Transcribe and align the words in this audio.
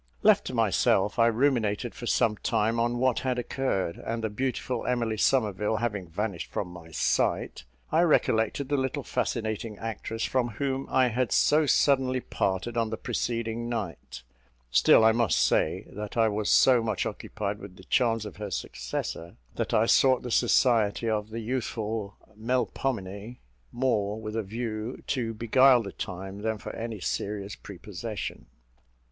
Left 0.23 0.45
to 0.45 0.55
myself, 0.55 1.19
I 1.19 1.27
ruminated 1.27 1.93
for 1.93 2.07
some 2.07 2.35
time 2.37 2.79
on 2.79 2.97
what 2.97 3.19
had 3.19 3.37
occurred; 3.37 4.01
and 4.03 4.23
the 4.23 4.31
beautiful 4.31 4.83
Emily 4.87 5.15
Somerville 5.15 5.75
having 5.75 6.07
vanished 6.07 6.51
from 6.51 6.69
my 6.69 6.89
sight, 6.89 7.65
I 7.91 8.01
recollected 8.01 8.69
the 8.69 8.77
little 8.77 9.03
fascinating 9.03 9.77
actress 9.77 10.25
from 10.25 10.47
whom 10.57 10.87
I 10.89 11.09
had 11.09 11.31
so 11.31 11.67
suddenly 11.67 12.19
parted 12.19 12.77
on 12.77 12.89
the 12.89 12.97
preceding 12.97 13.69
night; 13.69 14.23
still 14.71 15.05
I 15.05 15.11
must 15.11 15.37
say, 15.39 15.85
that 15.91 16.17
I 16.17 16.27
was 16.29 16.49
so 16.49 16.81
much 16.81 17.05
occupied 17.05 17.59
with 17.59 17.75
the 17.75 17.83
charms 17.83 18.25
of 18.25 18.37
her 18.37 18.49
successor, 18.49 19.35
that 19.53 19.71
I 19.71 19.85
sought 19.85 20.23
the 20.23 20.31
society 20.31 21.07
of 21.07 21.29
the 21.29 21.41
youthful 21.41 22.17
Melpomene 22.35 23.37
more 23.71 24.19
with 24.19 24.35
a 24.35 24.41
view 24.41 25.03
to 25.09 25.35
beguile 25.35 25.83
the 25.83 25.91
time, 25.91 26.39
than 26.41 26.57
from 26.57 26.73
any 26.75 26.99
serious 27.01 27.55
prepossession. 27.55 28.47